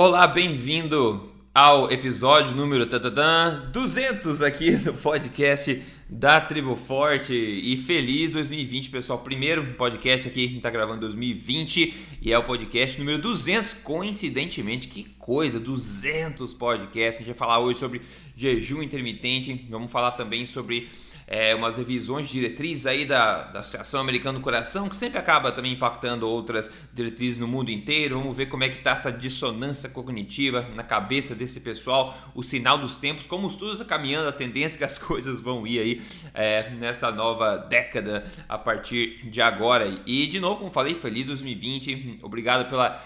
[0.00, 8.90] Olá, bem-vindo ao episódio número 200 aqui do podcast da Tribo Forte e feliz 2020,
[8.90, 9.18] pessoal.
[9.18, 13.72] Primeiro podcast aqui, está gravando 2020 e é o podcast número 200.
[13.72, 17.16] Coincidentemente, que coisa, 200 podcasts.
[17.16, 18.00] A gente vai falar hoje sobre
[18.36, 20.88] jejum intermitente, vamos falar também sobre
[21.30, 25.52] é, umas revisões de diretrizes aí da, da Associação Americana do Coração, que sempre acaba
[25.52, 28.18] também impactando outras diretrizes no mundo inteiro.
[28.18, 32.78] Vamos ver como é que está essa dissonância cognitiva na cabeça desse pessoal, o sinal
[32.78, 36.02] dos tempos, como os estudos estão caminhando, a tendência que as coisas vão ir aí
[36.32, 40.00] é, nessa nova década a partir de agora.
[40.06, 42.98] E de novo, como falei, feliz 2020, obrigado pela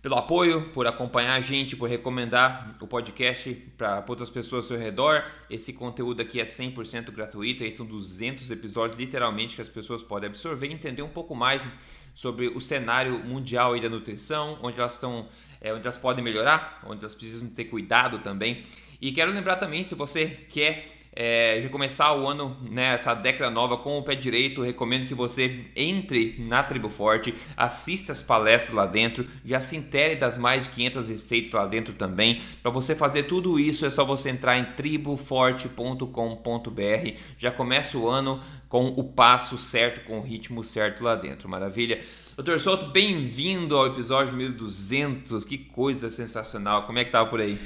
[0.00, 4.78] pelo apoio, por acompanhar a gente, por recomendar o podcast para outras pessoas ao seu
[4.78, 5.24] redor.
[5.50, 10.28] Esse conteúdo aqui é 100% gratuito, aí são 200 episódios literalmente que as pessoas podem
[10.28, 11.66] absorver e entender um pouco mais
[12.14, 15.28] sobre o cenário mundial da nutrição, onde elas estão,
[15.60, 18.64] é, onde elas podem melhorar, onde elas precisam ter cuidado também.
[19.00, 23.50] E quero lembrar também, se você quer é, já começar o ano, né, essa década
[23.50, 28.76] nova com o pé direito, recomendo que você entre na Tribo Forte, assista as palestras
[28.76, 32.40] lá dentro, já se intere das mais de 500 receitas lá dentro também.
[32.62, 37.10] Para você fazer tudo isso é só você entrar em triboforte.com.br.
[37.36, 41.48] Já começa o ano com o passo certo, com o ritmo certo lá dentro.
[41.48, 42.00] Maravilha?
[42.36, 45.44] Doutor Souto, bem-vindo ao episódio 1200.
[45.44, 46.84] Que coisa sensacional.
[46.84, 47.58] Como é que tava por aí?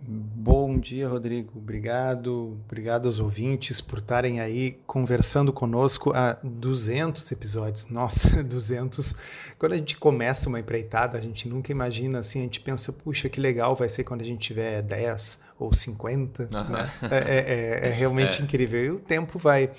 [0.00, 1.52] Bom dia, Rodrigo.
[1.56, 2.58] Obrigado.
[2.64, 7.86] Obrigado aos ouvintes por estarem aí conversando conosco há 200 episódios.
[7.86, 9.14] Nossa, 200.
[9.58, 13.28] Quando a gente começa uma empreitada, a gente nunca imagina assim, a gente pensa, puxa,
[13.28, 16.42] que legal vai ser quando a gente tiver 10 ou 50.
[16.42, 16.48] Uhum.
[16.50, 16.90] Né?
[17.10, 18.44] É, é, é, realmente é.
[18.44, 18.84] incrível.
[18.84, 19.70] E o tempo vai,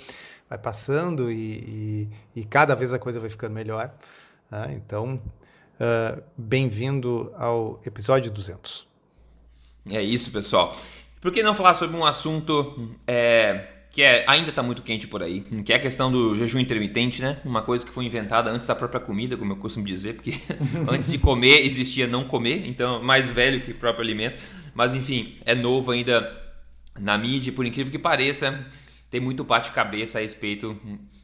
[0.50, 3.94] vai passando e, e, e cada vez a coisa vai ficando melhor.
[4.52, 4.82] Né?
[4.84, 5.22] Então,
[5.80, 8.97] uh, bem-vindo ao episódio 200.
[9.90, 10.78] É isso, pessoal.
[11.22, 15.24] Por que não falar sobre um assunto é, que é, ainda está muito quente por
[15.24, 17.40] aí, que é a questão do jejum intermitente, né?
[17.44, 20.36] Uma coisa que foi inventada antes da própria comida, como eu costumo dizer, porque
[20.88, 24.42] antes de comer existia não comer, então mais velho que o próprio alimento.
[24.76, 26.32] Mas enfim, é novo ainda
[27.00, 28.68] na mídia, por incrível que pareça,
[29.10, 30.80] tem muito bate-cabeça a respeito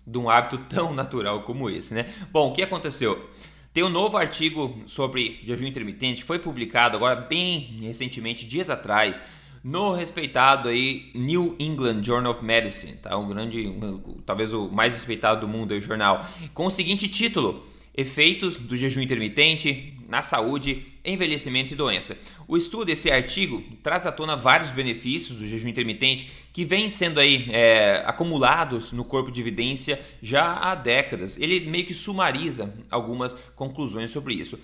[0.05, 2.07] de um hábito tão natural como esse, né?
[2.31, 3.29] Bom, o que aconteceu?
[3.73, 9.23] Tem um novo artigo sobre jejum intermitente foi publicado agora bem recentemente, dias atrás,
[9.63, 13.17] no respeitado aí New England Journal of Medicine, tá?
[13.17, 16.23] Um grande, um, talvez o mais respeitado do mundo aí, o jornal,
[16.53, 22.17] com o seguinte título: Efeitos do jejum intermitente na saúde, envelhecimento e doença.
[22.47, 27.19] O estudo, esse artigo, traz à tona vários benefícios do jejum intermitente que vêm sendo
[27.19, 31.37] aí é, acumulados no corpo de evidência já há décadas.
[31.39, 34.59] Ele meio que sumariza algumas conclusões sobre isso.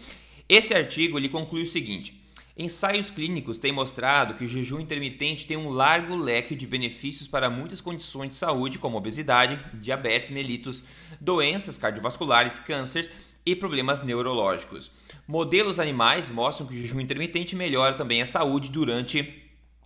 [0.48, 2.14] Esse artigo ele conclui o seguinte:
[2.62, 7.50] Ensaios clínicos têm mostrado que o jejum intermitente tem um largo leque de benefícios para
[7.50, 10.84] muitas condições de saúde, como obesidade, diabetes mellitus,
[11.22, 13.10] doenças cardiovasculares, cânceres
[13.46, 14.92] e problemas neurológicos.
[15.26, 19.42] Modelos animais mostram que o jejum intermitente melhora também a saúde durante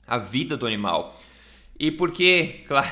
[0.08, 1.16] a vida do animal.
[1.80, 2.90] E porque, claro,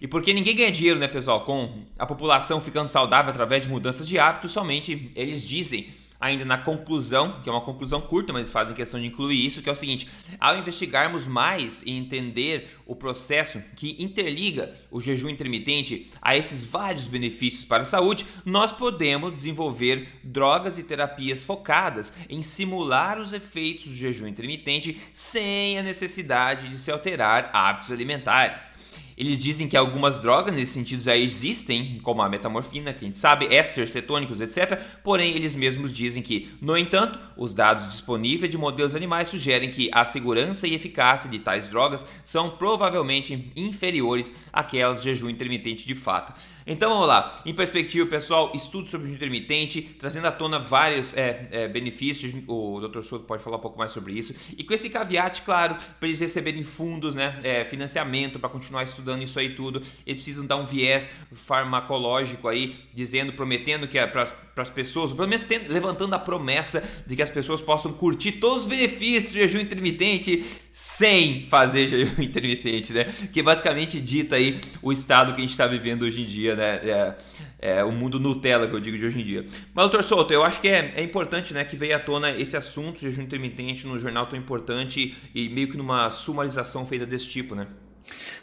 [0.00, 4.08] e porque ninguém ganha dinheiro, né, pessoal, com a população ficando saudável através de mudanças
[4.08, 8.74] de hábitos, somente eles dizem ainda na conclusão, que é uma conclusão curta, mas fazem
[8.74, 10.06] questão de incluir isso, que é o seguinte:
[10.38, 17.06] ao investigarmos mais e entender o processo que interliga o jejum intermitente a esses vários
[17.06, 23.86] benefícios para a saúde, nós podemos desenvolver drogas e terapias focadas em simular os efeitos
[23.86, 28.79] do jejum intermitente sem a necessidade de se alterar hábitos alimentares.
[29.20, 33.18] Eles dizem que algumas drogas nesse sentido já existem, como a metamorfina, que a gente
[33.18, 34.80] sabe, ésteres cetônicos, etc.
[35.04, 39.90] Porém, eles mesmos dizem que, no entanto, os dados disponíveis de modelos animais sugerem que
[39.92, 45.94] a segurança e eficácia de tais drogas são provavelmente inferiores àquelas de jejum intermitente de
[45.94, 46.32] fato.
[46.72, 51.48] Então vamos lá, em perspectiva pessoal, estudo sobre o intermitente, trazendo à tona vários é,
[51.50, 53.02] é, benefícios, o Dr.
[53.02, 56.20] Souto pode falar um pouco mais sobre isso, e com esse caveat, claro, para eles
[56.20, 60.64] receberem fundos, né, é, financiamento para continuar estudando isso aí tudo, eles precisam dar um
[60.64, 66.18] viés farmacológico aí, dizendo, prometendo que é para as pessoas, pelo menos tendo, levantando a
[66.20, 71.86] promessa de que as pessoas possam curtir todos os benefícios do jejum intermitente sem fazer
[71.88, 73.12] jejum intermitente, né?
[73.32, 76.59] Que basicamente dita aí o estado que a gente está vivendo hoje em dia, né?
[76.62, 77.16] É,
[77.58, 79.46] é, o mundo Nutella que eu digo de hoje em dia.
[79.74, 82.56] Mas, doutor Souto, eu acho que é, é importante né, que veio à tona esse
[82.56, 87.54] assunto, jejum intermitente, num jornal tão importante e meio que numa sumarização feita desse tipo,
[87.54, 87.66] né?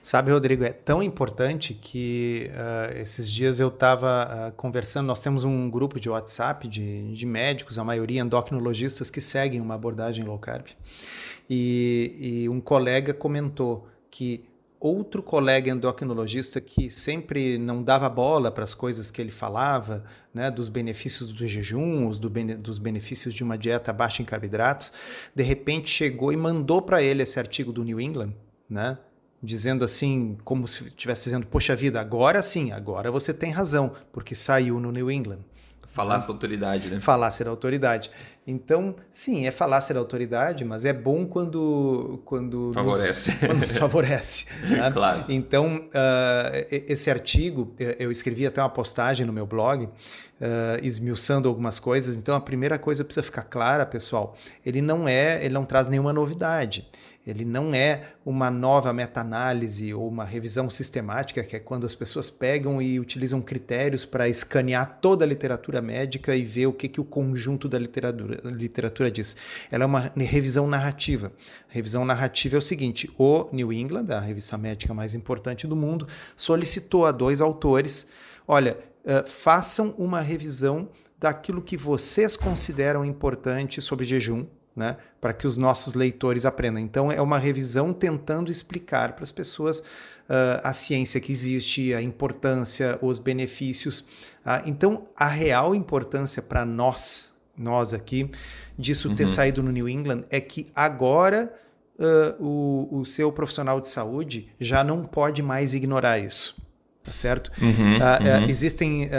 [0.01, 5.07] Sabe, Rodrigo, é tão importante que uh, esses dias eu estava uh, conversando.
[5.07, 9.75] Nós temos um grupo de WhatsApp de, de médicos, a maioria endocrinologistas, que seguem uma
[9.75, 10.67] abordagem low carb.
[11.49, 14.45] E, e um colega comentou que
[14.79, 20.03] outro colega endocrinologista que sempre não dava bola para as coisas que ele falava,
[20.33, 24.91] né, dos benefícios do jejum, do bene, dos benefícios de uma dieta baixa em carboidratos,
[25.33, 28.33] de repente chegou e mandou para ele esse artigo do New England,
[28.69, 28.97] né,
[29.41, 34.35] dizendo assim, como se estivesse dizendo, poxa vida, agora sim, agora você tem razão, porque
[34.35, 35.39] saiu no New England.
[35.97, 36.99] Falácia da autoridade, né?
[36.99, 38.11] Falácia da autoridade.
[38.45, 42.21] Então, sim, é falácia da autoridade, mas é bom quando.
[42.23, 43.31] quando favorece.
[43.31, 44.45] Nos, quando nos favorece.
[44.69, 44.89] Né?
[44.93, 45.25] claro.
[45.27, 49.89] Então, uh, esse artigo, eu escrevi até uma postagem no meu blog, uh,
[50.83, 52.15] esmiuçando algumas coisas.
[52.15, 56.13] Então, a primeira coisa precisa ficar clara, pessoal: ele não é, ele não traz nenhuma
[56.13, 56.87] novidade.
[57.27, 62.29] Ele não é uma nova meta-análise ou uma revisão sistemática, que é quando as pessoas
[62.29, 67.01] pegam e utilizam critérios para escanear toda a literatura médica e ver o que, que
[67.01, 69.35] o conjunto da literatura, literatura diz.
[69.69, 71.33] Ela é uma revisão narrativa.
[71.69, 75.75] A revisão narrativa é o seguinte: o New England, a revista médica mais importante do
[75.75, 78.07] mundo, solicitou a dois autores:
[78.47, 80.87] olha, uh, façam uma revisão
[81.19, 84.45] daquilo que vocês consideram importante sobre jejum
[84.77, 86.79] né, para que os nossos leitores aprendam.
[86.79, 92.01] Então, é uma revisão tentando explicar para as pessoas uh, a ciência que existe, a
[92.01, 94.01] importância, os benefícios.
[94.45, 98.29] Uh, então, a real importância para nós, nós aqui,
[98.77, 99.15] disso uhum.
[99.15, 101.51] ter saído no New England é que agora
[101.97, 106.55] uh, o, o seu profissional de saúde já não pode mais ignorar isso.
[107.03, 107.49] Tá certo?
[107.61, 108.49] Uhum, uhum.
[108.49, 109.09] existem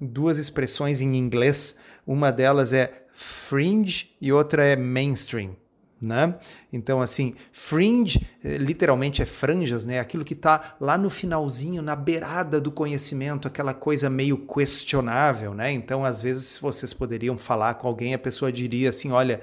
[0.00, 1.76] duas expressões em inglês.
[2.06, 5.56] Uma delas é fringe e outra é mainstream.
[6.00, 6.36] Né?
[6.72, 9.98] Então, assim, fringe eh, literalmente é franjas, né?
[9.98, 15.72] Aquilo que está lá no finalzinho, na beirada do conhecimento, aquela coisa meio questionável, né?
[15.72, 19.40] Então, às vezes, vocês poderiam falar com alguém, a pessoa diria assim: olha,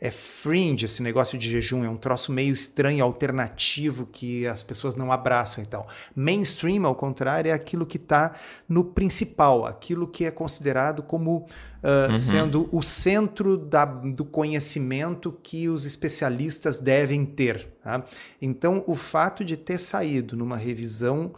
[0.00, 4.94] é fringe esse negócio de jejum, é um troço meio estranho, alternativo, que as pessoas
[4.94, 5.88] não abraçam e tal.
[6.14, 8.34] Mainstream, ao contrário, é aquilo que está
[8.68, 12.18] no principal, aquilo que é considerado como uh, uhum.
[12.18, 17.68] sendo o centro da, do conhecimento que os especialistas devem ter.
[17.82, 18.04] Tá?
[18.40, 21.34] Então, o fato de ter saído numa revisão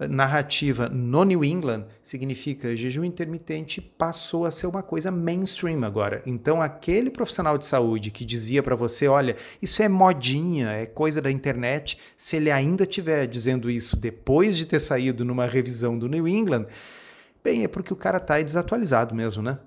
[0.00, 6.22] narrativa no New England significa jejum intermitente passou a ser uma coisa mainstream agora.
[6.26, 11.22] Então, aquele profissional de saúde que dizia para você, olha, isso é modinha, é coisa
[11.22, 16.08] da internet, se ele ainda estiver dizendo isso depois de ter saído numa revisão do
[16.08, 16.66] New England,
[17.42, 19.58] bem, é porque o cara está desatualizado mesmo, né?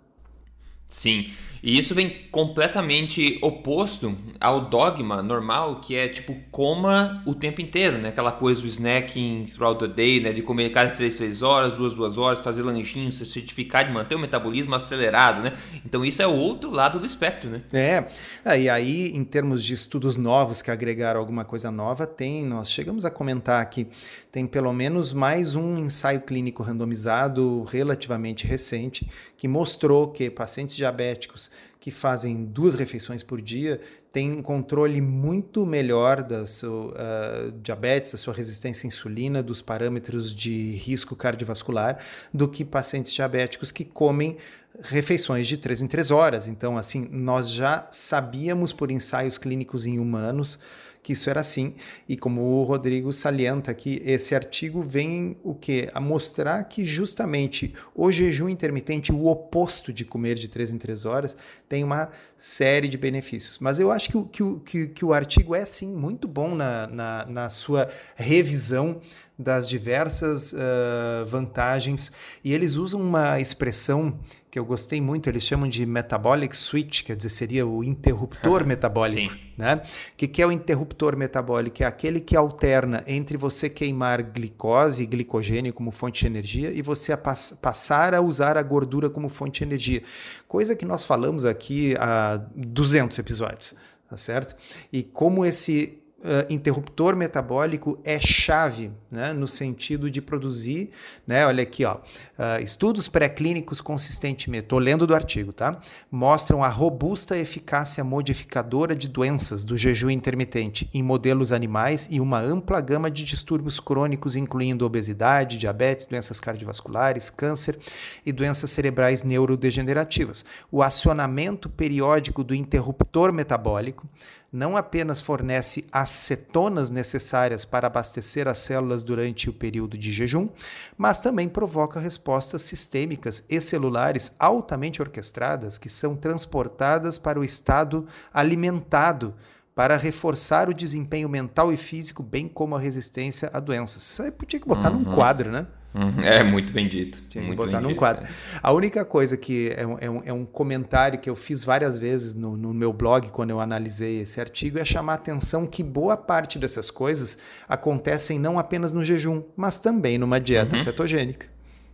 [0.87, 1.29] Sim,
[1.61, 7.97] e isso vem completamente oposto ao dogma normal, que é tipo, coma o tempo inteiro,
[7.97, 8.09] né?
[8.09, 10.31] Aquela coisa do snacking throughout the day, né?
[10.31, 14.15] De comer cada 3, 3 horas, 2, 2 horas, fazer lanchinho, se certificar de manter
[14.15, 15.53] o metabolismo acelerado, né?
[15.85, 17.61] Então isso é o outro lado do espectro, né?
[17.73, 18.05] É,
[18.45, 22.69] é e aí em termos de estudos novos que agregaram alguma coisa nova, tem, nós
[22.69, 23.87] chegamos a comentar aqui,
[24.31, 31.49] tem pelo menos mais um ensaio clínico randomizado relativamente recente que mostrou que pacientes diabéticos
[31.79, 33.79] que fazem duas refeições por dia
[34.11, 39.61] têm um controle muito melhor da sua uh, diabetes, da sua resistência à insulina, dos
[39.61, 41.99] parâmetros de risco cardiovascular,
[42.33, 44.37] do que pacientes diabéticos que comem
[44.81, 46.47] refeições de três em três horas.
[46.47, 50.59] Então, assim, nós já sabíamos por ensaios clínicos em humanos
[51.01, 51.73] que isso era assim.
[52.07, 55.89] E como o Rodrigo salienta aqui, esse artigo vem o que?
[55.93, 61.05] A mostrar que justamente o jejum intermitente, o oposto de comer de 3 em 3
[61.05, 61.35] horas,
[61.67, 63.57] tem uma série de benefícios.
[63.59, 66.55] Mas eu acho que o, que o, que, que o artigo é sim muito bom
[66.55, 69.01] na, na, na sua revisão
[69.37, 72.11] das diversas uh, vantagens
[72.43, 74.19] e eles usam uma expressão
[74.57, 79.31] que eu gostei muito, eles chamam de metabolic switch, quer dizer, seria o interruptor metabólico.
[79.31, 79.39] Sim.
[79.55, 79.75] Né?
[79.75, 81.83] O que, que é o interruptor metabólico?
[81.83, 86.81] É aquele que alterna entre você queimar glicose e glicogênio como fonte de energia e
[86.81, 90.01] você a pass passar a usar a gordura como fonte de energia.
[90.47, 93.75] Coisa que nós falamos aqui há 200 episódios,
[94.09, 94.55] tá certo?
[94.91, 100.89] E como esse uh, interruptor metabólico é chave né, no sentido de produzir,
[101.25, 105.79] né, olha aqui, ó, uh, estudos pré-clínicos consistentemente, estou lendo do artigo, tá?
[106.11, 112.39] Mostram a robusta eficácia modificadora de doenças do jejum intermitente em modelos animais e uma
[112.39, 117.77] ampla gama de distúrbios crônicos, incluindo obesidade, diabetes, doenças cardiovasculares, câncer
[118.25, 120.43] e doenças cerebrais neurodegenerativas.
[120.71, 124.07] O acionamento periódico do interruptor metabólico
[124.51, 130.49] não apenas fornece as cetonas necessárias para abastecer as células durante o período de jejum,
[130.97, 138.07] mas também provoca respostas sistêmicas e celulares altamente orquestradas que são transportadas para o estado
[138.33, 139.33] alimentado
[139.75, 144.01] para reforçar o desempenho mental e físico, bem como a resistência a doenças.
[144.01, 145.01] Isso aí podia botar uhum.
[145.01, 145.67] num quadro, né?
[145.97, 146.21] Uhum.
[146.21, 147.23] É muito bem dito.
[147.27, 148.23] Tinha que botar num quadro.
[148.23, 148.29] É.
[148.61, 151.97] A única coisa que é um, é, um, é um, comentário que eu fiz várias
[151.97, 155.81] vezes no, no, meu blog quando eu analisei esse artigo é chamar a atenção que
[155.81, 160.83] boa parte dessas coisas acontecem não apenas no jejum, mas também numa dieta uhum.
[160.83, 161.47] cetogênica.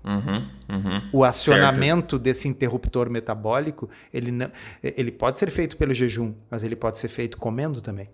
[0.04, 2.20] Uhum, uhum, o acionamento certo.
[2.20, 4.52] desse interruptor metabólico, ele, não,
[4.84, 8.10] ele pode ser feito pelo jejum, mas ele pode ser feito comendo também.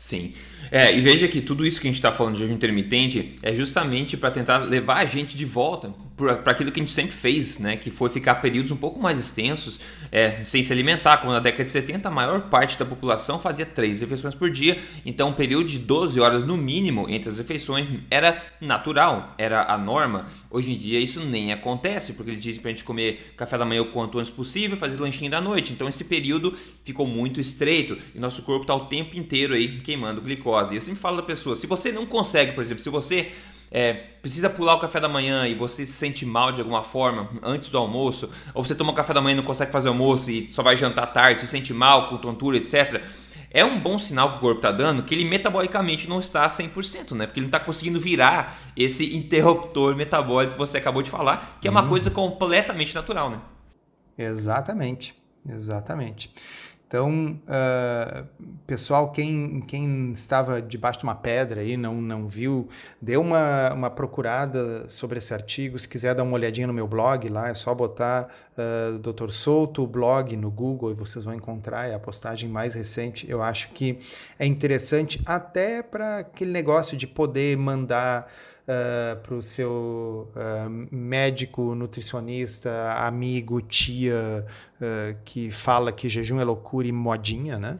[0.00, 0.32] Sim.
[0.70, 3.54] É, e veja que tudo isso que a gente está falando de jejum intermitente é
[3.54, 7.58] justamente para tentar levar a gente de volta para aquilo que a gente sempre fez,
[7.58, 7.76] né?
[7.76, 9.80] Que foi ficar períodos um pouco mais extensos
[10.12, 11.16] é, sem se alimentar.
[11.18, 14.78] Como na década de 70, a maior parte da população fazia três refeições por dia.
[15.04, 19.78] Então, um período de 12 horas no mínimo entre as refeições era natural, era a
[19.78, 20.26] norma.
[20.50, 23.64] Hoje em dia, isso nem acontece, porque ele diz para a gente comer café da
[23.64, 25.72] manhã o quanto antes possível, fazer lanchinho da noite.
[25.72, 26.54] Então, esse período
[26.84, 30.74] ficou muito estreito e nosso corpo está o tempo inteiro aí queimando glicose.
[30.74, 33.32] E eu sempre falo da pessoa: se você não consegue, por exemplo, se você
[33.70, 37.28] é, precisa pular o café da manhã e você se sente mal de alguma forma
[37.42, 40.30] antes do almoço, ou você toma o café da manhã e não consegue fazer almoço
[40.30, 43.02] e só vai jantar tarde, se sente mal com tontura, etc.
[43.52, 46.48] É um bom sinal que o corpo está dando que ele metabolicamente não está a
[46.48, 47.26] 100%, né?
[47.26, 51.66] Porque ele não está conseguindo virar esse interruptor metabólico que você acabou de falar, que
[51.66, 51.88] é uma hum.
[51.88, 53.40] coisa completamente natural, né?
[54.16, 56.32] Exatamente, exatamente.
[56.90, 58.26] Então, uh,
[58.66, 62.68] pessoal, quem, quem estava debaixo de uma pedra aí, não, não viu,
[63.00, 65.78] dê uma, uma procurada sobre esse artigo.
[65.78, 68.28] Se quiser dar uma olhadinha no meu blog lá, é só botar
[68.58, 69.30] uh, Dr.
[69.30, 71.88] Souto blog no Google e vocês vão encontrar.
[71.88, 73.30] É a postagem mais recente.
[73.30, 74.00] Eu acho que
[74.36, 78.28] é interessante até para aquele negócio de poder mandar
[78.70, 84.46] uh, eh, para o seu uh, médico, nutricionista, amigo, tia,
[84.80, 87.78] uh, que fala que jejum é loucura e modinha, né?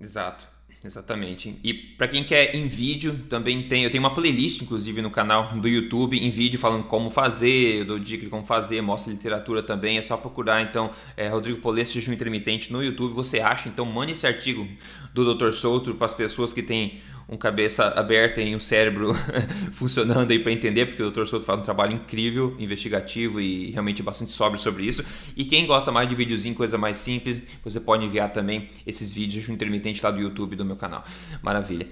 [0.00, 0.52] Exato.
[0.84, 1.56] Exatamente.
[1.62, 5.54] E para quem quer em vídeo, também tem, eu tenho uma playlist inclusive no canal
[5.54, 9.62] do YouTube em vídeo falando como fazer, eu dou dica de como fazer, mostra literatura
[9.62, 13.86] também, é só procurar então é, Rodrigo Polesse Jejum Intermitente no YouTube, você acha, então
[13.86, 14.66] mande esse artigo
[15.14, 15.52] do Dr.
[15.52, 19.14] Souto para as pessoas que têm um cabeça aberta e um cérebro
[19.72, 21.26] funcionando aí para entender, porque o Dr.
[21.26, 25.04] Souto faz um trabalho incrível, investigativo e realmente bastante sóbrio sobre isso.
[25.36, 29.44] E quem gosta mais de videozinho, coisa mais simples, você pode enviar também esses vídeos
[29.44, 31.04] de intermitente lá do YouTube do meu canal.
[31.42, 31.88] Maravilha.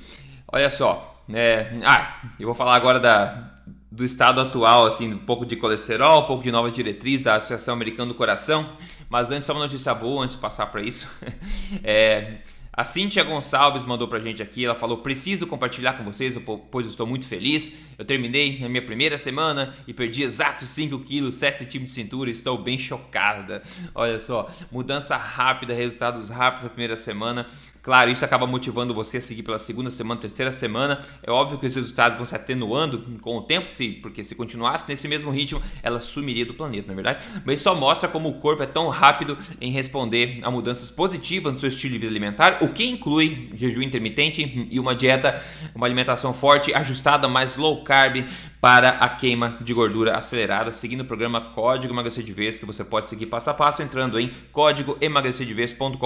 [0.49, 1.81] Olha só, né?
[1.85, 3.51] Ah, eu vou falar agora da
[3.91, 7.75] do estado atual, assim, um pouco de colesterol, um pouco de nova diretriz da Associação
[7.75, 8.77] Americana do Coração.
[9.09, 11.09] Mas antes, só uma notícia boa, antes de passar para isso.
[11.83, 12.39] é,
[12.81, 16.39] a Cíntia Gonçalves mandou pra gente aqui, ela falou: preciso compartilhar com vocês,
[16.71, 17.75] pois estou muito feliz.
[17.99, 22.31] Eu terminei a minha primeira semana e perdi exatos 5 quilos, 7 centímetros de cintura,
[22.31, 23.61] estou bem chocada.
[23.95, 27.47] Olha só, mudança rápida, resultados rápidos na primeira semana.
[27.83, 31.05] Claro, isso acaba motivando você a seguir pela segunda semana, terceira semana.
[31.23, 33.69] É óbvio que os resultados vão se atenuando com o tempo,
[34.03, 37.25] porque se continuasse nesse mesmo ritmo, ela sumiria do planeta, na é verdade.
[37.45, 41.61] Mas só mostra como o corpo é tão rápido em responder a mudanças positivas no
[41.61, 45.43] seu estilo de vida alimentar, o que inclui jejum intermitente e uma dieta,
[45.75, 48.27] uma alimentação forte, ajustada, mais low carb,
[48.61, 52.85] para a queima de gordura acelerada, seguindo o programa Código Emagrecer de Vez, que você
[52.85, 55.97] pode seguir passo a passo entrando em códigoemagrecerdevez.com.br,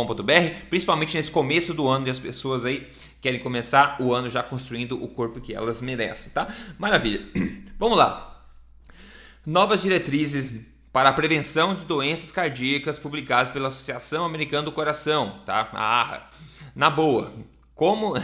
[0.70, 2.90] principalmente nesse começo do ano e as pessoas aí
[3.20, 6.52] querem começar o ano já construindo o corpo que elas merecem, tá?
[6.78, 7.26] Maravilha.
[7.78, 8.44] Vamos lá.
[9.46, 10.52] Novas diretrizes
[10.92, 15.68] para a prevenção de doenças cardíacas publicadas pela Associação Americana do Coração, tá?
[15.72, 16.30] A ARRA.
[16.74, 17.32] Na boa,
[17.74, 18.20] como a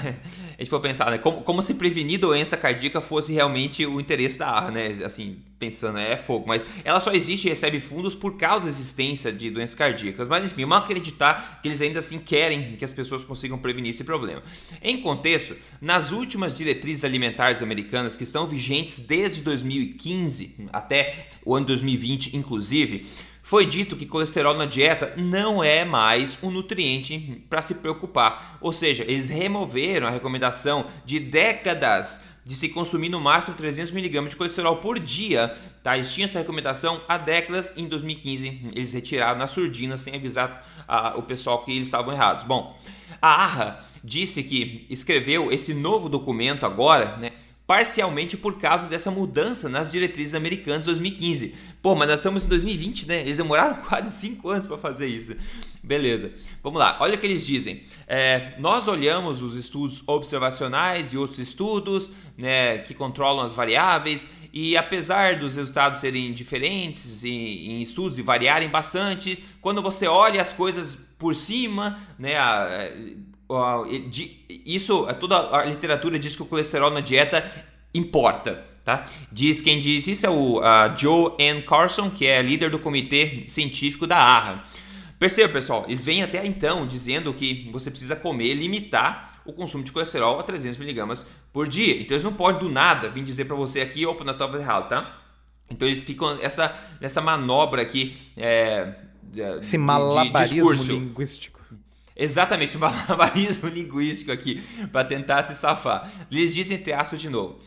[0.59, 1.19] gente for pensar, né?
[1.19, 5.04] Como, como se prevenir doença cardíaca fosse realmente o interesse da ARRA, né?
[5.04, 6.47] Assim, pensando, é fogo.
[6.47, 10.28] Mas ela só existe e recebe fundos por causa da existência de doenças cardíacas.
[10.28, 14.04] Mas enfim, vamos acreditar que eles ainda assim querem que as pessoas consigam prevenir esse
[14.04, 14.42] problema.
[14.80, 21.66] Em contexto, nas últimas diretrizes alimentares americanas que estão vigentes desde 2015 até o ano
[21.66, 23.07] 2020, inclusive
[23.50, 28.57] foi dito que colesterol na dieta não é mais um nutriente para se preocupar.
[28.61, 34.37] Ou seja, eles removeram a recomendação de décadas de se consumir no máximo 300mg de
[34.37, 35.52] colesterol por dia.
[35.83, 35.97] Tá?
[35.97, 41.19] Eles tinham essa recomendação há décadas em 2015 eles retiraram na surdina sem avisar a,
[41.19, 42.45] o pessoal que eles estavam errados.
[42.45, 42.78] Bom,
[43.21, 47.33] a ARRA disse que escreveu esse novo documento agora, né,
[47.70, 51.54] parcialmente por causa dessa mudança nas diretrizes americanas de 2015.
[51.80, 53.20] Pô, mas nós estamos em 2020, né?
[53.20, 55.36] Eles demoraram quase 5 anos para fazer isso.
[55.80, 56.32] Beleza,
[56.64, 56.96] vamos lá.
[56.98, 57.84] Olha o que eles dizem.
[58.08, 64.76] É, nós olhamos os estudos observacionais e outros estudos né, que controlam as variáveis e
[64.76, 70.52] apesar dos resultados serem diferentes em, em estudos e variarem bastante, quando você olha as
[70.52, 72.90] coisas por cima, né, a,
[74.49, 77.45] isso toda a literatura diz que o colesterol na dieta
[77.95, 78.64] importa.
[78.85, 79.07] Tá?
[79.30, 80.61] Diz quem diz isso é o
[80.97, 81.62] Joe N.
[81.62, 84.64] Carson, que é líder do comitê científico da ARRA.
[85.19, 89.92] Perceba, pessoal, eles vêm até então dizendo que você precisa comer, limitar o consumo de
[89.92, 92.00] colesterol a 300 miligramas por dia.
[92.00, 94.88] Então eles não podem do nada vir dizer para você aqui, opa, na tua errado,
[94.88, 95.19] tá?
[95.69, 98.16] Então eles ficam nessa, nessa manobra aqui.
[98.37, 98.95] É,
[99.61, 101.60] Esse malabarismo linguístico.
[102.20, 104.62] Exatamente, malabarismo linguístico aqui,
[104.92, 106.08] para tentar se safar.
[106.30, 107.58] Eles dizem, entre aspas, de novo.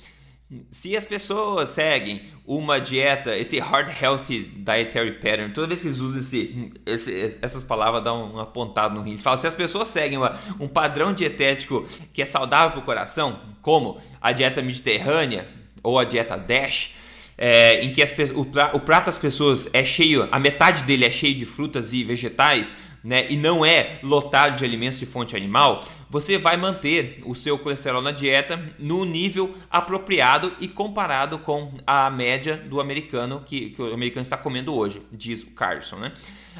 [0.70, 5.98] Se as pessoas seguem uma dieta, esse hard healthy dietary pattern, toda vez que eles
[5.98, 9.12] usam esse, esse essas palavras dão um apontado no rim.
[9.12, 12.84] Eles falam, se as pessoas seguem uma, um padrão dietético que é saudável para o
[12.84, 15.48] coração, como a dieta mediterrânea
[15.82, 16.92] ou a dieta DASH,
[17.36, 18.42] é, em que as, o,
[18.74, 22.76] o prato das pessoas é cheio, a metade dele é cheio de frutas e vegetais,
[23.04, 27.58] né, e não é lotado de alimentos de fonte animal, você vai manter o seu
[27.60, 33.82] colesterol na dieta no nível apropriado e comparado com a média do americano que, que
[33.82, 35.98] o americano está comendo hoje, diz o Carson.
[35.98, 36.14] Né?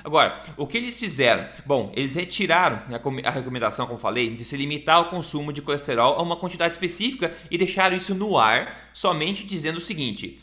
[0.04, 1.48] Agora, o que eles fizeram?
[1.66, 2.82] Bom, eles retiraram
[3.24, 7.32] a recomendação, como falei, de se limitar o consumo de colesterol a uma quantidade específica
[7.50, 10.42] e deixaram isso no ar, somente dizendo o seguinte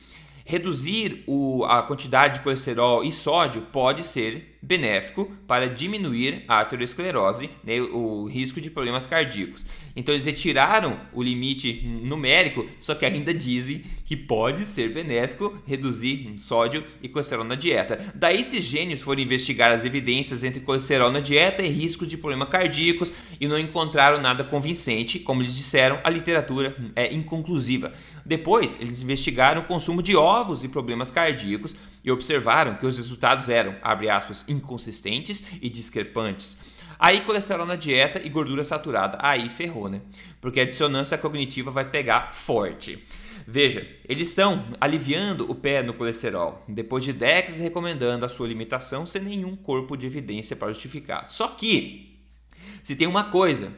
[0.51, 7.49] reduzir o, a quantidade de colesterol e sódio pode ser benéfico para diminuir a aterosclerose,
[7.65, 9.67] né, o risco de problemas cardíacos.
[9.97, 16.35] Então eles retiraram o limite numérico, só que ainda dizem que pode ser benéfico reduzir
[16.37, 18.13] sódio e colesterol na dieta.
[18.15, 22.49] Daí esses gênios foram investigar as evidências entre colesterol na dieta e risco de problemas
[22.49, 27.93] cardíacos e não encontraram nada convincente, como eles disseram, a literatura é inconclusiva.
[28.31, 33.49] Depois, eles investigaram o consumo de ovos e problemas cardíacos e observaram que os resultados
[33.49, 36.57] eram, aspas, inconsistentes e discrepantes.
[36.97, 40.01] Aí colesterol na dieta e gordura saturada, aí ferrou, né?
[40.41, 43.05] Porque a dissonância cognitiva vai pegar forte.
[43.49, 49.07] Veja, eles estão aliviando o pé no colesterol, depois de décadas recomendando a sua limitação
[49.07, 51.29] sem nenhum corpo de evidência para justificar.
[51.29, 52.17] Só que,
[52.81, 53.73] se tem uma coisa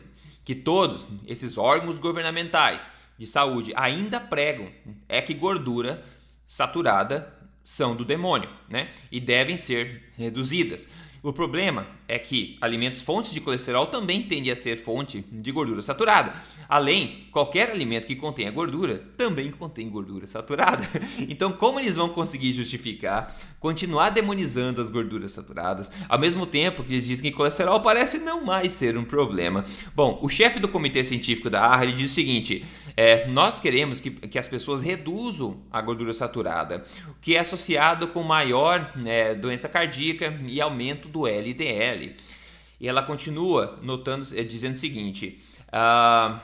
[0.44, 4.68] que todos esses órgãos governamentais de saúde ainda pregam,
[5.08, 6.04] é que gordura
[6.44, 8.92] saturada são do demônio, né?
[9.10, 10.88] E devem ser reduzidas.
[11.22, 15.80] O problema é que alimentos fontes de colesterol também tendem a ser fonte de gordura
[15.80, 16.34] saturada.
[16.68, 20.86] Além, qualquer alimento que contenha gordura também contém gordura saturada.
[21.28, 26.94] Então, como eles vão conseguir justificar continuar demonizando as gorduras saturadas, ao mesmo tempo que
[26.94, 29.64] eles dizem que colesterol parece não mais ser um problema?
[29.94, 32.64] Bom, o chefe do comitê científico da ARRA diz o seguinte:
[32.96, 36.84] é, nós queremos que, que as pessoas reduzam a gordura saturada,
[37.20, 42.01] que é associado com maior né, doença cardíaca e aumento do LDL.
[42.80, 46.40] E ela continua notando, é, dizendo o seguinte: uh,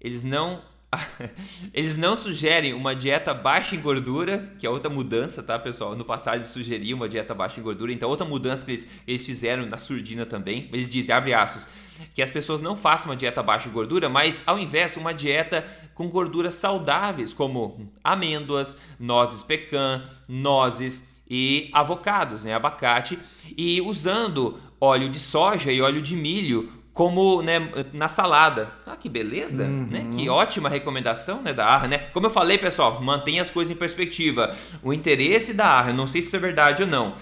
[0.00, 0.62] eles não
[1.72, 5.96] eles não sugerem uma dieta baixa em gordura, que é outra mudança, tá, pessoal?
[5.96, 9.24] No passado eles sugeriam uma dieta baixa em gordura, então outra mudança que eles, eles
[9.24, 10.68] fizeram na surdina também.
[10.72, 11.68] Eles dizem, abre aspas,
[12.14, 15.66] que as pessoas não façam uma dieta baixa em gordura, mas ao invés uma dieta
[15.94, 23.18] com gorduras saudáveis, como amêndoas, nozes pecan, nozes e avocados, né, abacate,
[23.56, 28.70] e usando óleo de soja e óleo de milho como né, na salada.
[28.86, 29.88] Ah, que beleza, uhum.
[29.90, 30.06] né?
[30.14, 31.98] Que ótima recomendação né, da Arra, né?
[32.12, 34.54] Como eu falei, pessoal, mantenha as coisas em perspectiva.
[34.80, 37.16] O interesse da Arra, não sei se isso é verdade ou não,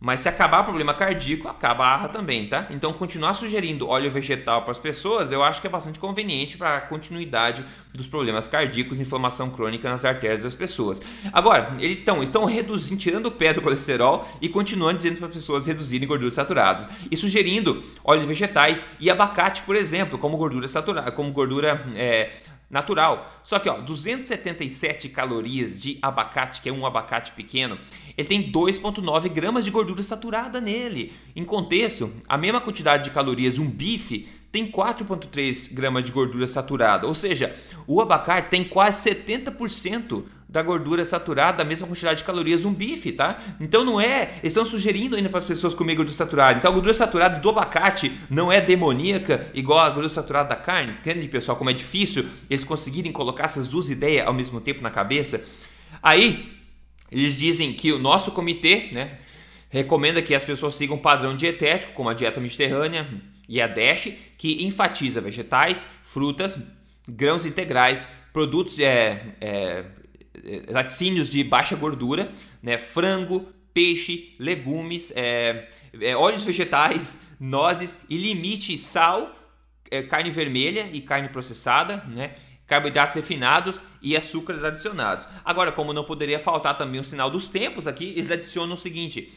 [0.00, 2.68] mas se acabar o problema cardíaco, acaba a arra também, tá?
[2.70, 6.76] Então, continuar sugerindo óleo vegetal para as pessoas, eu acho que é bastante conveniente para
[6.76, 11.02] a continuidade dos problemas cardíacos inflamação crônica nas artérias das pessoas.
[11.32, 15.34] Agora, eles estão, estão reduzindo, tirando o pé do colesterol e continuando dizendo para as
[15.34, 21.10] pessoas reduzirem gorduras saturadas e sugerindo óleos vegetais e abacate, por exemplo, como gordura saturada,
[21.10, 22.30] como gordura é,
[22.70, 23.40] natural.
[23.42, 27.78] Só que, ó, 277 calorias de abacate, que é um abacate pequeno,
[28.16, 31.12] ele tem 2,9 gramas de gordura saturada nele.
[31.34, 36.46] Em contexto, a mesma quantidade de calorias de um bife tem 4,3 gramas de gordura
[36.46, 37.06] saturada.
[37.06, 37.54] Ou seja,
[37.86, 43.12] o abacate tem quase 70% da gordura saturada, da mesma quantidade de calorias um bife,
[43.12, 43.38] tá?
[43.60, 46.58] Então não é, eles estão sugerindo ainda para as pessoas comer gordura saturada.
[46.58, 50.92] Então a gordura saturada do abacate não é demoníaca igual a gordura saturada da carne.
[50.92, 54.90] Entende, pessoal, como é difícil eles conseguirem colocar essas duas ideias ao mesmo tempo na
[54.90, 55.46] cabeça?
[56.02, 56.50] Aí,
[57.12, 59.18] eles dizem que o nosso comitê, né,
[59.68, 63.08] recomenda que as pessoas sigam um padrão dietético, como a dieta mediterrânea
[63.48, 66.58] e a DASH, que enfatiza vegetais, frutas,
[67.08, 69.84] grãos integrais, produtos é, é,
[70.44, 72.30] é, laticínios de baixa gordura,
[72.62, 75.68] né, frango, peixe, legumes, é,
[76.00, 79.34] é, óleos vegetais, nozes e limite sal,
[79.90, 82.34] é, carne vermelha e carne processada, né,
[82.66, 85.26] carboidratos refinados e açúcares adicionados.
[85.44, 89.32] Agora, como não poderia faltar também o sinal dos tempos aqui, eles adicionam o seguinte: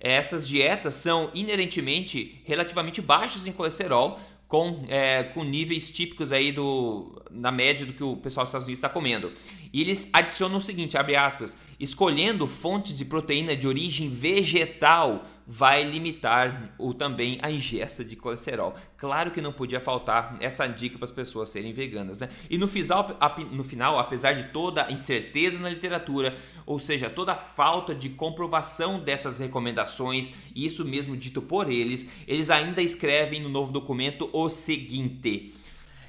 [0.00, 7.22] essas dietas são inerentemente relativamente baixas em colesterol, com, é, com níveis típicos aí do,
[7.30, 9.32] na média do que o pessoal dos Estados Unidos está comendo.
[9.72, 15.82] E eles adicionam o seguinte, abre aspas, escolhendo fontes de proteína de origem vegetal vai
[15.82, 18.72] limitar ou também a ingesta de colesterol.
[18.96, 22.20] Claro que não podia faltar essa dica para as pessoas serem veganas.
[22.20, 22.28] Né?
[22.48, 23.18] E no final,
[23.50, 28.10] no final, apesar de toda a incerteza na literatura, ou seja, toda a falta de
[28.10, 34.48] comprovação dessas recomendações, isso mesmo dito por eles, eles ainda escrevem no novo documento o
[34.48, 35.54] seguinte.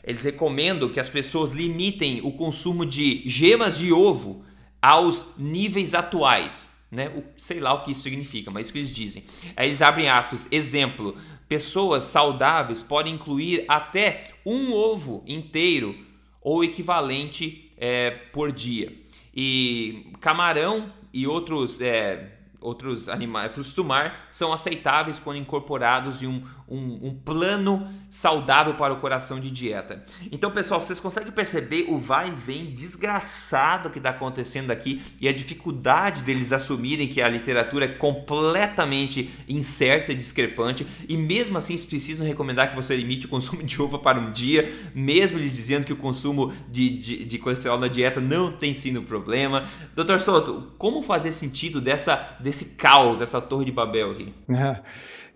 [0.04, 4.44] Eles recomendam que as pessoas limitem o consumo de gemas de ovo
[4.82, 7.10] aos níveis atuais, né?
[7.10, 9.24] O, sei lá o que isso significa, mas é isso que eles dizem.
[9.56, 11.16] Aí eles abrem aspas, exemplo,
[11.48, 15.96] pessoas saudáveis podem incluir até um ovo inteiro
[16.42, 18.92] ou equivalente é, por dia.
[19.34, 26.28] E camarão e outros é, outros animais, frutos do mar, são aceitáveis quando incorporados em
[26.28, 30.03] um, um, um, plano saudável para o coração de dieta.
[30.31, 35.27] Então, pessoal, vocês conseguem perceber o vai e vem desgraçado que está acontecendo aqui e
[35.27, 41.73] a dificuldade deles assumirem que a literatura é completamente incerta e discrepante e mesmo assim
[41.73, 45.53] eles precisam recomendar que você limite o consumo de uva para um dia, mesmo eles
[45.53, 49.65] dizendo que o consumo de, de, de colesterol na dieta não tem sido um problema.
[49.93, 54.34] Doutor Soto, como fazer sentido dessa desse caos, dessa torre de Babel aqui.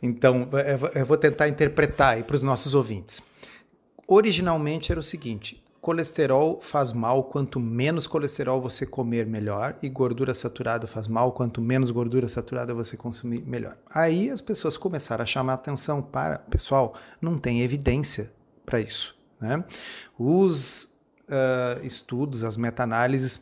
[0.01, 0.47] Então,
[0.93, 3.21] eu vou tentar interpretar aí para os nossos ouvintes.
[4.08, 10.34] Originalmente era o seguinte: colesterol faz mal, quanto menos colesterol você comer, melhor, e gordura
[10.34, 13.77] saturada faz mal, quanto menos gordura saturada você consumir, melhor.
[13.93, 18.31] Aí as pessoas começaram a chamar atenção para, pessoal, não tem evidência
[18.65, 19.15] para isso.
[19.39, 19.63] Né?
[20.17, 20.86] Os
[21.25, 23.39] uh, estudos, as meta-análises,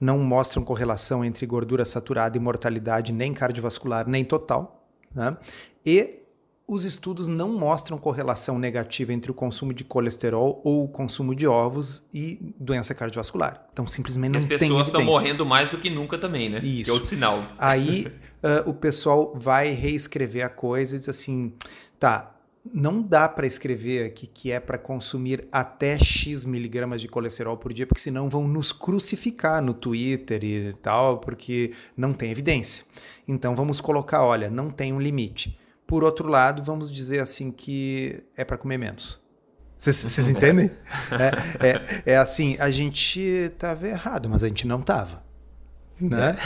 [0.00, 4.83] não mostram correlação entre gordura saturada e mortalidade nem cardiovascular, nem total.
[5.14, 5.36] Né?
[5.84, 6.20] E
[6.66, 11.46] os estudos não mostram correlação negativa entre o consumo de colesterol ou o consumo de
[11.46, 13.66] ovos e doença cardiovascular.
[13.72, 16.60] Então, simplesmente não tem As pessoas estão morrendo mais do que nunca também, né?
[16.60, 16.84] Isso.
[16.84, 17.44] Que é outro sinal.
[17.58, 21.52] Aí uh, o pessoal vai reescrever a coisa e diz assim,
[21.98, 22.33] tá,
[22.72, 27.72] não dá para escrever aqui que é para consumir até X miligramas de colesterol por
[27.72, 32.84] dia, porque senão vão nos crucificar no Twitter e tal, porque não tem evidência.
[33.28, 35.58] Então vamos colocar, olha, não tem um limite.
[35.86, 39.22] Por outro lado, vamos dizer assim que é para comer menos.
[39.76, 40.70] Vocês entendem?
[41.10, 45.23] É, é, é, assim, a gente estava errado, mas a gente não estava.
[46.00, 46.36] Né?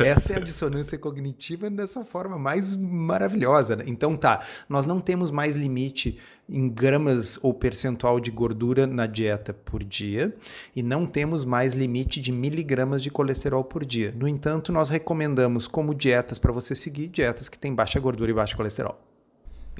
[0.00, 0.02] Uhum.
[0.04, 3.76] Essa é a dissonância cognitiva dessa forma mais maravilhosa.
[3.76, 3.84] Né?
[3.86, 9.52] Então tá, nós não temos mais limite em gramas ou percentual de gordura na dieta
[9.52, 10.34] por dia
[10.74, 14.12] e não temos mais limite de miligramas de colesterol por dia.
[14.16, 18.34] No entanto, nós recomendamos como dietas para você seguir dietas que têm baixa gordura e
[18.34, 18.98] baixo colesterol.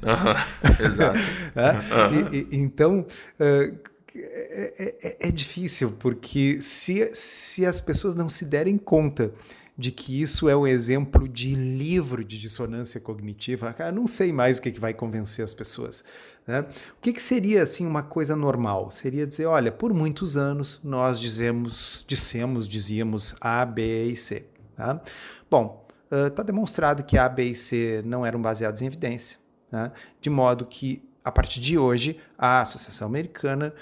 [0.03, 0.85] Uhum.
[0.85, 1.19] Exato.
[1.55, 2.35] é?
[2.35, 3.05] e, e, então,
[3.39, 9.31] uh, é, é, é, é, difícil, porque se, se as pessoas não se derem conta
[9.77, 14.61] de que isso é um exemplo de livro de dissonância cognitiva, não sei mais o
[14.61, 16.03] que, que vai convencer as pessoas.
[16.45, 16.65] Né?
[16.97, 18.91] O que, que seria assim uma coisa normal?
[18.91, 24.45] Seria dizer, olha, por muitos anos nós dizemos, dissemos, dizíamos A, B e C.
[24.75, 24.99] Tá?
[25.49, 25.87] Bom,
[26.27, 29.39] está uh, demonstrado que A, B e C não eram baseados em evidência,
[29.71, 29.93] né?
[30.19, 33.73] de modo que a partir de hoje a Associação Americana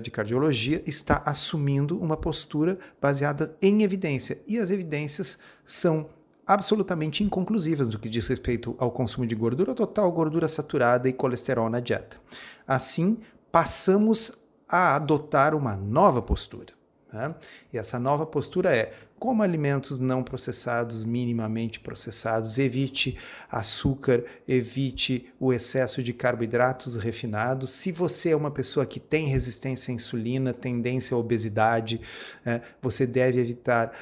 [0.00, 4.40] de cardiologia está assumindo uma postura baseada em evidência.
[4.46, 6.06] E as evidências são
[6.46, 11.68] absolutamente inconclusivas no que diz respeito ao consumo de gordura total, gordura saturada e colesterol
[11.68, 12.18] na dieta.
[12.66, 13.18] Assim,
[13.50, 14.32] passamos
[14.68, 16.72] a adotar uma nova postura.
[17.12, 17.34] Né?
[17.72, 22.58] E essa nova postura é Coma alimentos não processados, minimamente processados.
[22.58, 23.16] Evite
[23.50, 27.72] açúcar, evite o excesso de carboidratos refinados.
[27.72, 32.00] Se você é uma pessoa que tem resistência à insulina, tendência à obesidade,
[32.44, 33.92] é, você deve evitar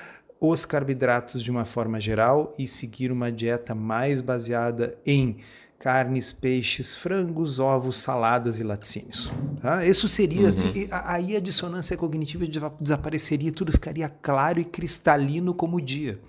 [0.40, 5.38] os carboidratos de uma forma geral e seguir uma dieta mais baseada em
[5.78, 9.32] carnes, peixes, frangos, ovos, saladas e laticínios.
[9.60, 9.84] Tá?
[9.84, 10.48] Isso seria, uhum.
[10.48, 12.46] assim, aí a dissonância cognitiva
[12.80, 16.20] desapareceria, tudo ficaria claro e cristalino como o dia.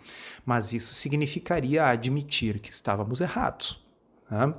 [0.45, 3.81] Mas isso significaria admitir que estávamos errados.
[4.29, 4.53] Tá?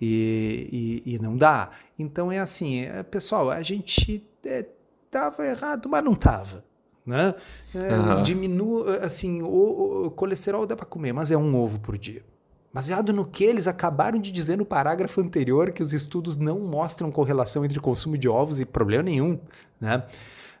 [0.00, 1.70] E, e, e, não dá.
[1.98, 6.64] Então é assim, é, pessoal, a gente estava é, errado, mas não estava.
[7.04, 7.34] Né?
[7.74, 8.22] É, uhum.
[8.22, 12.22] Diminua, assim, o, o colesterol dá para comer, mas é um ovo por dia.
[12.72, 17.10] Baseado no que eles acabaram de dizer no parágrafo anterior, que os estudos não mostram
[17.10, 19.40] correlação entre consumo de ovos e problema nenhum.
[19.80, 20.02] Né?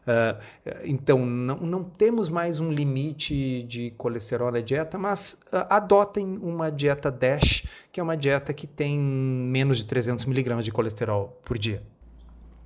[0.08, 0.42] Uh,
[0.84, 6.72] então, não, não, temos mais um limite de colesterol na dieta, mas uh, adotem uma
[6.72, 11.58] dieta DASH, que é uma dieta que tem menos de 300 miligramas de colesterol por
[11.58, 11.82] dia,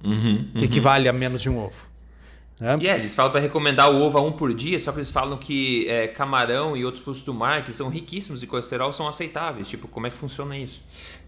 [0.05, 0.53] uhum, uhum.
[0.57, 1.92] que equivale a menos de um ovo.
[2.63, 2.77] É.
[2.81, 5.11] E é, eles falam para recomendar o ovo a um por dia, só que eles
[5.11, 9.09] falam que é, camarão e outros frutos do mar, que são riquíssimos de colesterol, são
[9.09, 9.69] aceitáveis.
[9.69, 10.81] Tipo, como é que funciona isso?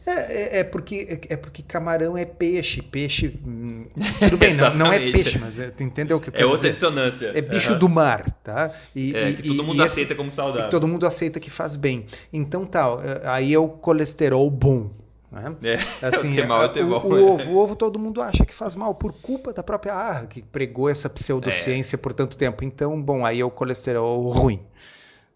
[0.07, 2.81] É, é, é porque, é, é porque camarão é peixe.
[2.83, 3.41] Peixe.
[3.45, 3.87] Hum,
[4.21, 6.71] tudo bem, não, não é peixe, mas é, entendeu o que eu quero É outra
[6.71, 6.73] dizer?
[6.73, 7.33] dissonância.
[7.35, 7.79] É bicho uhum.
[7.81, 8.71] do mar, tá?
[8.95, 10.71] E, é, e, que todo mundo aceita esse, como saudável.
[10.71, 12.07] todo mundo aceita que faz bem.
[12.33, 12.87] Então tá,
[13.25, 15.04] aí é o colesterol bom.
[15.35, 15.57] Né?
[15.65, 18.77] É, assim, o, mal, é, o, o, ovo, o ovo todo mundo acha que faz
[18.77, 21.99] mal por culpa da própria ARRA, que pregou essa pseudociência é.
[21.99, 22.63] por tanto tempo.
[22.63, 24.61] Então, bom, aí é o colesterol ruim.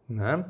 [0.09, 0.45] Né?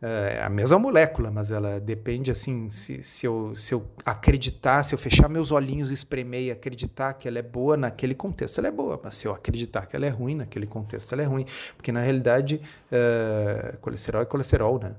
[0.00, 4.94] É a mesma molécula, mas ela depende assim, se, se, eu, se eu acreditar, se
[4.94, 8.68] eu fechar meus olhinhos e espremer e acreditar que ela é boa naquele contexto, ela
[8.68, 11.46] é boa, mas se eu acreditar que ela é ruim naquele contexto, ela é ruim.
[11.74, 12.60] Porque na realidade,
[12.92, 14.94] uh, colesterol é colesterol, né?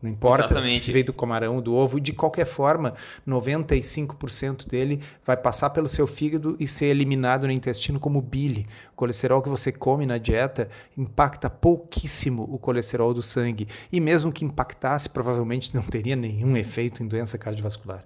[0.00, 0.80] Não importa Exatamente.
[0.80, 2.94] se veio do camarão, do ovo, de qualquer forma,
[3.26, 8.66] 95% dele vai passar pelo seu fígado e ser eliminado no intestino como bile.
[8.92, 13.66] O colesterol que você come na dieta impacta pouquíssimo o colesterol do sangue.
[13.90, 18.04] E mesmo que impactasse, provavelmente não teria nenhum efeito em doença cardiovascular.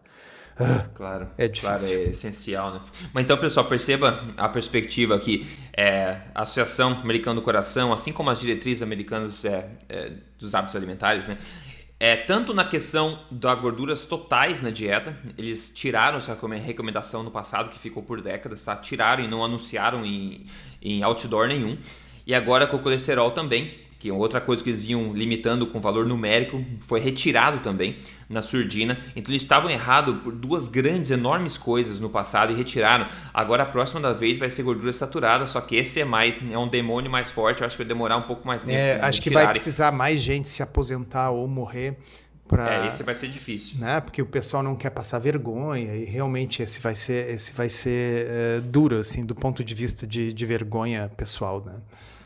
[0.59, 1.89] Ah, claro, é difícil.
[1.89, 2.81] Claro, é essencial, né?
[3.13, 5.47] Mas então, pessoal, perceba a perspectiva aqui.
[5.77, 10.77] É, a Associação Americana do Coração, assim como as diretrizes americanas é, é, dos hábitos
[10.77, 11.39] alimentares, né?
[12.05, 17.71] É, tanto na questão das gorduras totais na dieta, eles tiraram essa recomendação no passado,
[17.71, 18.75] que ficou por décadas, tá?
[18.75, 20.45] tiraram e não anunciaram em,
[20.83, 21.79] em outdoor nenhum.
[22.27, 25.81] E agora com o colesterol também, que é outra coisa que eles vinham limitando com
[25.81, 28.99] valor numérico, foi retirado também na surdina.
[29.15, 33.07] Então eles estavam errados por duas grandes, enormes coisas no passado e retiraram.
[33.33, 36.59] Agora a próxima da vez vai ser gordura saturada, só que esse é mais, é
[36.59, 38.77] um demônio mais forte, eu acho que vai demorar um pouco mais tempo.
[38.77, 41.97] É, acho que vai precisar mais gente se aposentar ou morrer.
[42.49, 43.79] Pra, é, esse vai ser difícil.
[43.79, 44.01] Né?
[44.01, 48.27] Porque o pessoal não quer passar vergonha e realmente esse vai ser, esse vai ser
[48.29, 51.75] é, duro, assim, do ponto de vista de, de vergonha pessoal, né?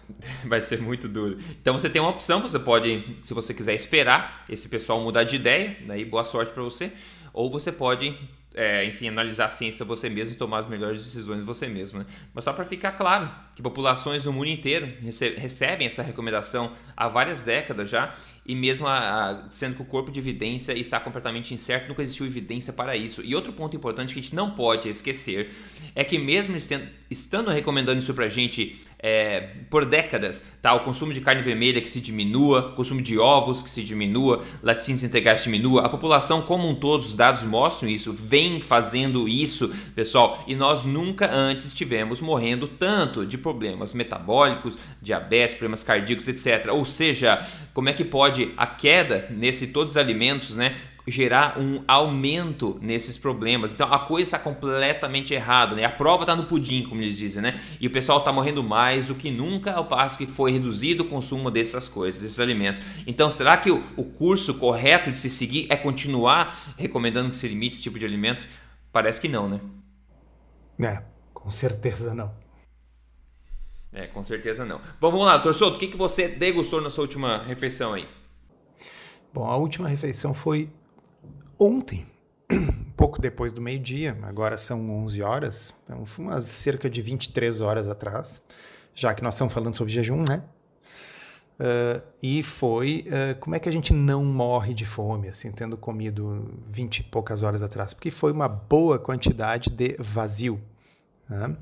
[0.44, 1.38] Vai ser muito duro.
[1.60, 5.36] Então você tem uma opção, você pode, se você quiser esperar esse pessoal mudar de
[5.36, 6.92] ideia, daí boa sorte para você,
[7.32, 8.16] ou você pode,
[8.54, 11.98] é, enfim, analisar a ciência você mesmo e tomar as melhores decisões você mesmo.
[11.98, 12.06] Né?
[12.32, 14.90] Mas só para ficar claro que populações no mundo inteiro
[15.36, 18.14] recebem essa recomendação há várias décadas já
[18.46, 22.26] e mesmo a, a, sendo que o corpo de evidência está completamente incerto, nunca existiu
[22.26, 23.22] evidência para isso.
[23.24, 25.50] E outro ponto importante que a gente não pode esquecer
[25.94, 26.56] é que mesmo
[27.10, 30.74] estando recomendando isso para a gente é, por décadas, tá?
[30.74, 34.42] o consumo de carne vermelha que se diminua, o consumo de ovos que se diminua,
[34.62, 39.68] laticínios integrais diminua, a população como um todo, os dados mostram isso, vem fazendo isso,
[39.94, 46.68] pessoal, e nós nunca antes tivemos morrendo tanto de problemas metabólicos, diabetes, problemas cardíacos, etc.
[46.72, 50.76] Ou seja, como é que pode a queda nesse todos os alimentos, né?
[51.06, 53.72] gerar um aumento nesses problemas.
[53.72, 55.84] Então a coisa está completamente errada, né?
[55.84, 57.60] A prova está no pudim, como eles dizem, né?
[57.80, 61.08] E o pessoal está morrendo mais do que nunca ao passo que foi reduzido o
[61.08, 62.82] consumo dessas coisas, desses alimentos.
[63.06, 67.46] Então será que o, o curso correto de se seguir é continuar recomendando que se
[67.46, 68.46] limite esse tipo de alimento?
[68.92, 69.60] Parece que não, né?
[70.80, 72.34] É, com certeza não.
[73.92, 74.80] É, com certeza não.
[75.00, 78.06] Bom, vamos lá, Torçoto, o que, que você degustou na sua última refeição aí?
[79.36, 80.70] Bom, a última refeição foi
[81.58, 82.06] ontem,
[82.96, 87.86] pouco depois do meio-dia, agora são 11 horas, então foi umas cerca de 23 horas
[87.86, 88.40] atrás,
[88.94, 90.42] já que nós estamos falando sobre jejum, né?
[91.60, 95.76] Uh, e foi uh, como é que a gente não morre de fome, assim, tendo
[95.76, 97.92] comido 20 e poucas horas atrás?
[97.92, 100.58] Porque foi uma boa quantidade de vazio.
[101.28, 101.54] Né?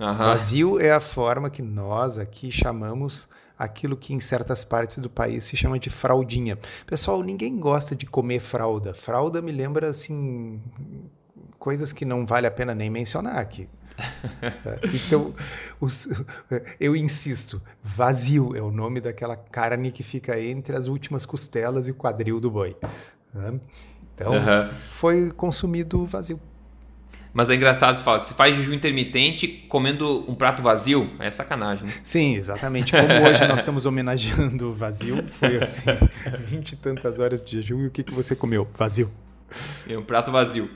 [0.00, 0.16] Uhum.
[0.16, 5.44] Vazio é a forma que nós aqui chamamos aquilo que em certas partes do país
[5.44, 6.58] se chama de fraldinha.
[6.86, 8.94] Pessoal, ninguém gosta de comer fralda.
[8.94, 10.62] Fralda me lembra assim
[11.58, 13.68] coisas que não vale a pena nem mencionar aqui.
[14.64, 15.34] É, então,
[15.80, 16.08] os,
[16.78, 21.90] eu insisto, vazio é o nome daquela carne que fica entre as últimas costelas e
[21.90, 22.76] o quadril do boi.
[23.34, 23.58] Né?
[24.14, 24.74] Então, uhum.
[24.92, 26.40] foi consumido vazio.
[27.32, 31.86] Mas é engraçado, você fala, você faz jejum intermitente comendo um prato vazio, é sacanagem.
[31.86, 31.92] Né?
[32.02, 32.92] Sim, exatamente.
[32.92, 35.82] Como hoje nós estamos homenageando o vazio, foi assim,
[36.46, 38.66] vinte e tantas horas de jejum e o que, que você comeu?
[38.74, 39.10] Vazio.
[39.88, 40.70] É um prato vazio.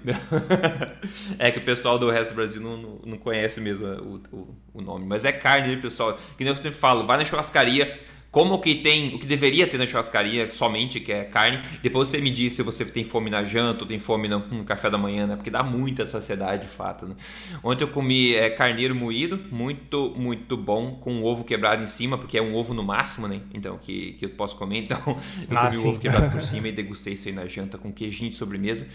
[1.39, 4.57] é que o pessoal do resto do Brasil não, não, não conhece mesmo o, o,
[4.75, 5.05] o, nome.
[5.07, 6.19] Mas é carne, né, pessoal?
[6.37, 7.99] Que nem eu sempre falo, vai na churrascaria,
[8.33, 11.61] como o que tem, o que deveria ter na churrascaria somente, que é carne.
[11.83, 14.65] Depois você me diz se você tem fome na janta ou tem fome no, no
[14.65, 15.37] café da manhã, né?
[15.37, 17.05] Porque dá muita saciedade, de fato.
[17.05, 17.15] Né?
[17.63, 22.39] Ontem eu comi é, carneiro moído, muito, muito bom, com ovo quebrado em cima, porque
[22.39, 23.43] é um ovo no máximo, né?
[23.53, 24.79] Então, que, que eu posso comer.
[24.79, 24.99] Então,
[25.51, 27.93] eu ah, comi o ovo quebrado por cima e degustei isso aí na janta com
[27.93, 28.89] queijinho de sobremesa.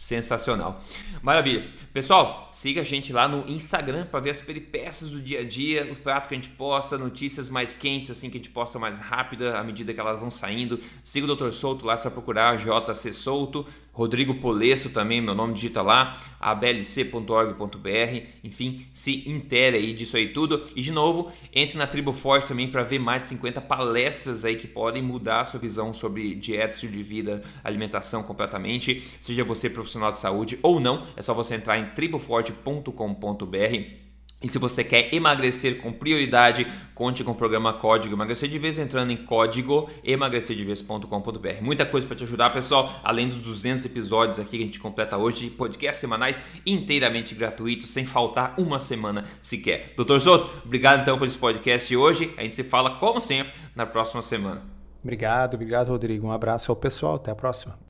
[0.00, 0.82] Sensacional.
[1.20, 1.68] Maravilha.
[1.92, 5.92] Pessoal, siga a gente lá no Instagram para ver as peripécias do dia a dia,
[5.92, 8.98] o prato que a gente posta, notícias mais quentes, assim, que a gente posta mais
[8.98, 10.80] rápida à medida que elas vão saindo.
[11.04, 11.50] Siga o Dr.
[11.50, 13.66] Souto lá, só procurar JC Souto.
[13.92, 17.88] Rodrigo Polesso também, meu nome digita lá, ablc.org.br,
[18.42, 20.64] enfim, se intere aí disso aí tudo.
[20.74, 24.56] E de novo, entre na Tribo Forte também para ver mais de 50 palestras aí
[24.56, 29.68] que podem mudar a sua visão sobre dieta, estilo de vida, alimentação completamente, seja você
[29.68, 34.00] profissional de saúde ou não, é só você entrar em triboforte.com.br
[34.42, 38.78] e se você quer emagrecer com prioridade, conte com o programa Código Emagrecer de Vez
[38.78, 41.60] entrando em código emagrecerdevez.com.br.
[41.60, 45.18] Muita coisa para te ajudar, pessoal, além dos 200 episódios aqui que a gente completa
[45.18, 49.92] hoje, podcasts semanais inteiramente gratuitos, sem faltar uma semana sequer.
[49.94, 52.32] Doutor Soto, obrigado então por esse podcast hoje.
[52.38, 54.62] A gente se fala, como sempre, na próxima semana.
[55.02, 56.26] Obrigado, obrigado, Rodrigo.
[56.26, 57.16] Um abraço ao pessoal.
[57.16, 57.78] Até a próxima.